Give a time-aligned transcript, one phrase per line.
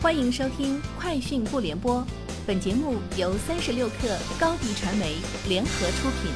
[0.00, 1.96] 欢迎收听《快讯不联播》，
[2.46, 5.16] 本节目由三十六克高低传媒
[5.48, 6.30] 联合出品。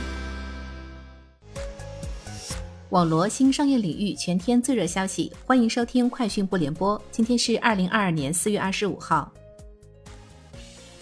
[2.90, 6.98] 网罗新商业领域全天最热消息，欢迎收听《快讯不联播》。
[7.12, 9.32] 今天是二零二二年四月二十五号。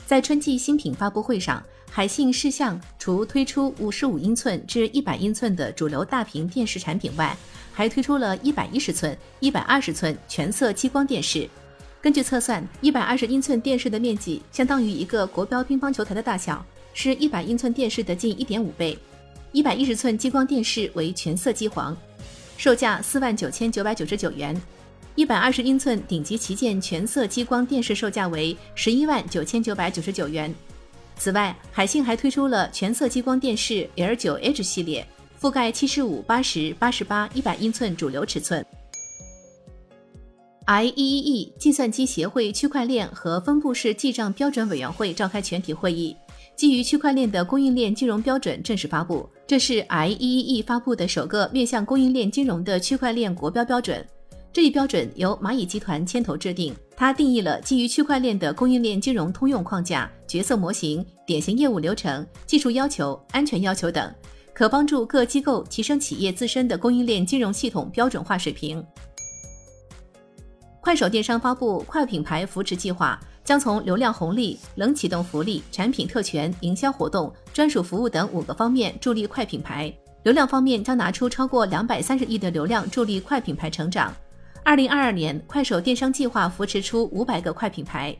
[0.05, 7.35] 在春季新品发布会上，海信视像除推出五十五英寸至一百英寸的主流大屏电视产品外，
[7.73, 11.49] 还推出了一百一十寸、一百二十寸全色激光电视。
[12.03, 16.64] 根据测算，一百二十英寸电视的面积相当于一个国标乒乓球台的大小，
[16.95, 18.96] 是一百英寸电视的近一点五倍。
[19.53, 21.95] 一百一十寸激光电视为全色机黄，
[22.57, 24.59] 售价四万九千九百九十九元。
[25.14, 30.54] 一百二十英寸顶级旗舰全色激光电视售价为十一万九千九百九十九元。
[31.18, 35.06] 此外，海信还推出了全色激光电视 L 九 H 系列，
[35.39, 38.64] 覆盖七十五、八十、八十八、一百英寸主流尺寸。
[40.70, 46.15] IEEE 计算机协会区块链和分布式记账标准委员会召开全体会议，
[46.55, 49.29] 基于区块链的供应链金融标准正式发布。
[49.49, 54.07] 这是 IEEE 发布的首个面向供应链金融的区块链国标标准。
[54.53, 64.09] 这一标准由蚂蚁集团牵头制定，它定义了基于区块链的供应链金融通用框架、角色模型、典型业务流程、技术要求、安全要求等，
[64.55, 68.87] 可帮助各机构提升企业自身的供应链金融系统标准化水平。
[70.83, 79.92] 快手电商发布快品牌扶持计划，将从流量红利、冷启动福利、产品特权、营销活动、专属服务等五个方面助力快品牌。
[80.22, 84.14] 流量方面将拿出超过两百三十亿的流量助力快品牌成长。
[84.64, 88.17] 二零二二年，快手电商计划扶持出五百个快品牌。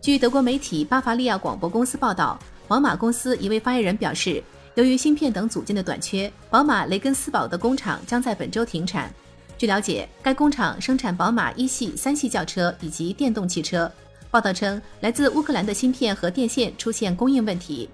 [0.00, 2.38] 据德国媒体巴伐利亚广播公司报道，
[2.68, 4.42] 宝马公司一位发言人表示，
[4.74, 9.12] 由于芯片等组件的短缺，宝马雷根斯堡的工厂将在本周停产。
[9.62, 13.88] 据了解，该工厂生产宝马一系、三系轿车以及电动汽车。
[14.28, 17.88] 报道称，来自乌克兰的芯片和电线出现供应问题。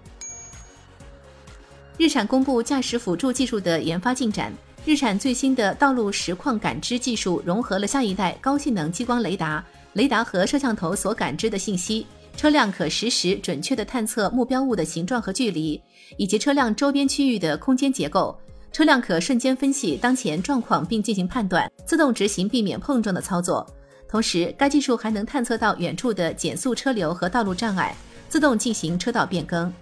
[1.99, 4.51] 日产公布驾驶辅助技术的研发进展。
[4.87, 9.63] 日产最新的道路实况感知技术融合了下一代高性能激光雷达，
[9.93, 15.79] 雷达和摄像头所感知的信息，车辆可实时准确地探测目标物的形状和距离，
[16.17, 18.41] 以及车辆周边区域的空间结构。
[18.73, 23.67] 车辆可瞬间分析当前状况并进行判断，自动执行避免碰撞的操作。
[24.09, 27.95] 同时，该技术还能探测到远处的减速车流和道路障碍，
[28.29, 29.73] 自动进行车道变更。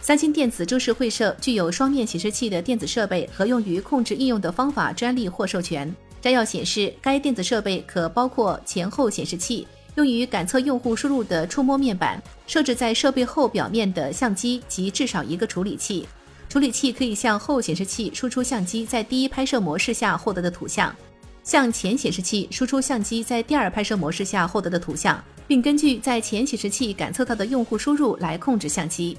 [0.00, 5.94] 三星电子株式会社具有双面显示器的电子设备和用于控制应用的方法专利或授权。
[6.20, 16.06] 摘要显示，该电子设备可包括前后显示器、用于感测用户输入的触摸面板、设置在设备后表面的相机及至少一个处理器。
[16.54, 20.94] 处理器可以向后显示器输出相机在第一拍摄模式下获得的图像，
[21.42, 29.18] 向前显示器输出相机在第二拍摄模式下获得的图像，并根据在前显示器感测到的用户输入来控制相机。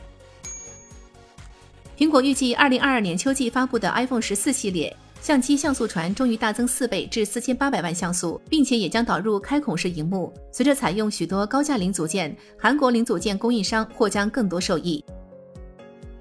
[1.97, 10.33] 苹果预计二零二二年秋季发布的 iPhone 十四系列相机像素传终于大增四倍至四千八百万像素，并且也将导入开孔式荧幕。
[10.53, 15.03] 随着采用许多高价零组件，韩国零组件供应商或将更多受益。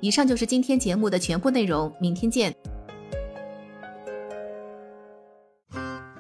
[0.05, 2.55] 以上就是今天节目的全部内容，明天见。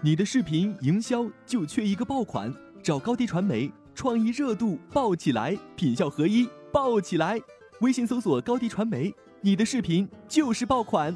[0.00, 2.50] 你的视频营销就缺一个爆款，
[2.82, 7.38] 找高低传媒，创意热度爆起来，品效合一爆起来。
[7.82, 11.14] 微信搜索高低传媒，你的视频就是爆款。